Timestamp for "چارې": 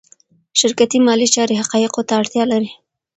1.35-1.59